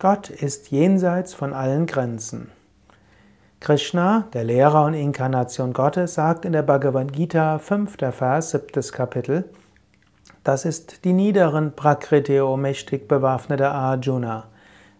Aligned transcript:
Gott 0.00 0.30
ist 0.30 0.70
jenseits 0.70 1.34
von 1.34 1.52
allen 1.52 1.84
Grenzen. 1.84 2.50
Krishna, 3.60 4.24
der 4.32 4.44
Lehrer 4.44 4.86
und 4.86 4.94
Inkarnation 4.94 5.74
Gottes, 5.74 6.14
sagt 6.14 6.46
in 6.46 6.54
der 6.54 6.62
Bhagavad 6.62 7.12
Gita, 7.12 7.58
5. 7.58 7.98
Vers, 8.10 8.52
7. 8.52 8.80
Kapitel, 8.92 9.44
das 10.42 10.64
ist 10.64 11.04
die 11.04 11.12
niederen 11.12 11.76
Prakriti, 11.76 12.40
o 12.40 12.56
mächtig 12.56 13.08
bewaffnete 13.08 13.68
Arjuna. 13.68 14.44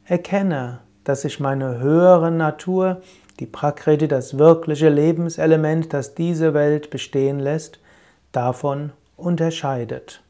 Erkenne, 0.05 0.81
dass 1.05 1.23
sich 1.23 1.41
meine 1.41 1.79
höhere 1.79 2.31
Natur, 2.31 3.01
die 3.39 3.47
Prakriti, 3.47 4.07
das 4.07 4.37
wirkliche 4.37 4.91
Lebenselement, 4.91 5.95
das 5.95 6.15
diese 6.15 6.53
Welt 6.53 6.91
bestehen 6.91 7.39
lässt, 7.39 7.81
davon 8.33 8.93
unterscheidet. 9.17 10.21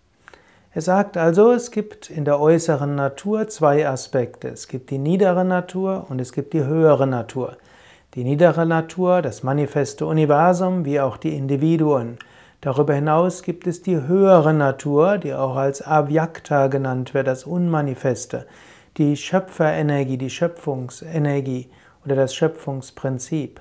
Er 0.72 0.82
sagt 0.82 1.16
also, 1.16 1.50
es 1.50 1.72
gibt 1.72 2.10
in 2.10 2.24
der 2.24 2.38
äußeren 2.38 2.94
Natur 2.94 3.48
zwei 3.48 3.88
Aspekte. 3.88 4.48
Es 4.48 4.68
gibt 4.68 4.90
die 4.90 4.98
niedere 4.98 5.44
Natur 5.44 6.06
und 6.08 6.20
es 6.20 6.32
gibt 6.32 6.52
die 6.52 6.62
höhere 6.62 7.08
Natur. 7.08 7.56
Die 8.14 8.22
niedere 8.22 8.64
Natur, 8.66 9.20
das 9.20 9.42
manifeste 9.42 10.06
Universum, 10.06 10.84
wie 10.84 11.00
auch 11.00 11.16
die 11.16 11.36
Individuen. 11.36 12.18
Darüber 12.60 12.94
hinaus 12.94 13.42
gibt 13.42 13.66
es 13.66 13.82
die 13.82 14.00
höhere 14.00 14.54
Natur, 14.54 15.18
die 15.18 15.34
auch 15.34 15.56
als 15.56 15.84
Avyakta 15.84 16.68
genannt 16.68 17.14
wird, 17.14 17.26
das 17.26 17.44
Unmanifeste, 17.44 18.46
die 18.96 19.16
Schöpferenergie, 19.16 20.18
die 20.18 20.30
Schöpfungsenergie 20.30 21.68
oder 22.04 22.14
das 22.14 22.32
Schöpfungsprinzip. 22.32 23.60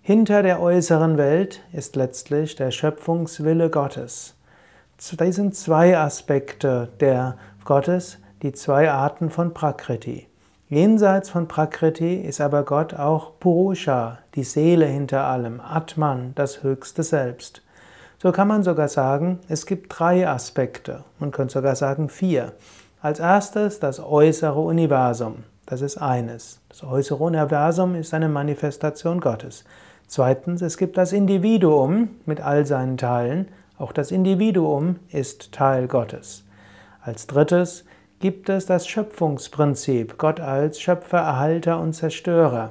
Hinter 0.00 0.42
der 0.42 0.62
äußeren 0.62 1.18
Welt 1.18 1.60
ist 1.72 1.96
letztlich 1.96 2.56
der 2.56 2.70
Schöpfungswille 2.70 3.68
Gottes. 3.68 4.35
Das 4.98 5.34
sind 5.34 5.54
zwei 5.54 5.98
Aspekte 5.98 6.88
der 7.00 7.36
Gottes, 7.64 8.18
die 8.42 8.52
zwei 8.52 8.90
Arten 8.90 9.28
von 9.28 9.52
Prakriti. 9.52 10.26
Jenseits 10.68 11.28
von 11.28 11.46
Prakriti 11.48 12.14
ist 12.14 12.40
aber 12.40 12.64
Gott 12.64 12.94
auch 12.94 13.38
Purusha, 13.38 14.18
die 14.34 14.42
Seele 14.42 14.86
hinter 14.86 15.24
allem, 15.24 15.60
Atman, 15.60 16.32
das 16.34 16.62
höchste 16.62 17.02
Selbst. 17.02 17.62
So 18.18 18.32
kann 18.32 18.48
man 18.48 18.62
sogar 18.62 18.88
sagen, 18.88 19.38
es 19.48 19.66
gibt 19.66 19.92
drei 19.96 20.26
Aspekte. 20.26 21.04
Man 21.18 21.30
könnte 21.30 21.52
sogar 21.52 21.76
sagen 21.76 22.08
vier. 22.08 22.52
Als 23.02 23.20
erstes 23.20 23.78
das 23.78 24.00
äußere 24.00 24.58
Universum. 24.58 25.44
Das 25.66 25.82
ist 25.82 25.98
eines. 25.98 26.60
Das 26.70 26.82
äußere 26.82 27.22
Universum 27.22 27.94
ist 27.96 28.14
eine 28.14 28.30
Manifestation 28.30 29.20
Gottes. 29.20 29.64
Zweitens, 30.06 30.62
es 30.62 30.78
gibt 30.78 30.96
das 30.96 31.12
Individuum 31.12 32.08
mit 32.24 32.40
all 32.40 32.64
seinen 32.64 32.96
Teilen. 32.96 33.48
Auch 33.78 33.92
das 33.92 34.10
Individuum 34.10 34.96
ist 35.10 35.52
Teil 35.52 35.86
Gottes. 35.86 36.44
Als 37.02 37.26
drittes 37.26 37.84
gibt 38.18 38.48
es 38.48 38.66
das 38.66 38.88
Schöpfungsprinzip, 38.88 40.16
Gott 40.16 40.40
als 40.40 40.80
Schöpfer, 40.80 41.18
Erhalter 41.18 41.78
und 41.80 41.92
Zerstörer. 41.92 42.70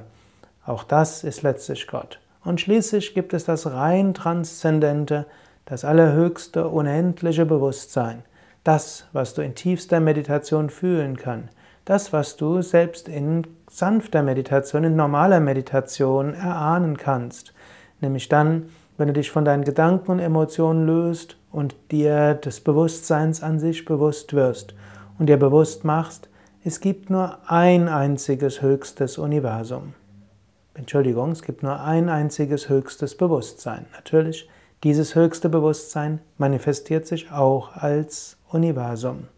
Auch 0.64 0.82
das 0.82 1.22
ist 1.22 1.42
letztlich 1.42 1.86
Gott. 1.86 2.18
Und 2.44 2.60
schließlich 2.60 3.14
gibt 3.14 3.34
es 3.34 3.44
das 3.44 3.66
rein 3.66 4.14
transzendente, 4.14 5.26
das 5.64 5.84
allerhöchste, 5.84 6.68
unendliche 6.68 7.46
Bewusstsein. 7.46 8.24
Das, 8.64 9.06
was 9.12 9.34
du 9.34 9.42
in 9.42 9.54
tiefster 9.54 10.00
Meditation 10.00 10.70
fühlen 10.70 11.16
kannst. 11.16 11.54
Das, 11.84 12.12
was 12.12 12.36
du 12.36 12.62
selbst 12.62 13.08
in 13.08 13.46
sanfter 13.70 14.24
Meditation, 14.24 14.82
in 14.82 14.96
normaler 14.96 15.38
Meditation 15.38 16.34
erahnen 16.34 16.96
kannst. 16.96 17.54
Nämlich 18.00 18.28
dann, 18.28 18.70
wenn 18.98 19.08
du 19.08 19.14
dich 19.14 19.30
von 19.30 19.44
deinen 19.44 19.64
Gedanken 19.64 20.10
und 20.10 20.18
Emotionen 20.18 20.86
löst 20.86 21.36
und 21.52 21.74
dir 21.90 22.34
des 22.34 22.60
Bewusstseins 22.60 23.42
an 23.42 23.58
sich 23.58 23.84
bewusst 23.84 24.32
wirst 24.34 24.74
und 25.18 25.28
dir 25.28 25.36
bewusst 25.38 25.84
machst, 25.84 26.28
es 26.64 26.80
gibt 26.80 27.10
nur 27.10 27.38
ein 27.46 27.88
einziges 27.88 28.62
höchstes 28.62 29.18
Universum. 29.18 29.94
Entschuldigung, 30.74 31.30
es 31.30 31.42
gibt 31.42 31.62
nur 31.62 31.80
ein 31.80 32.08
einziges 32.08 32.68
höchstes 32.68 33.16
Bewusstsein. 33.16 33.86
Natürlich, 33.92 34.48
dieses 34.84 35.14
höchste 35.14 35.48
Bewusstsein 35.48 36.20
manifestiert 36.38 37.06
sich 37.06 37.30
auch 37.32 37.76
als 37.76 38.36
Universum. 38.50 39.28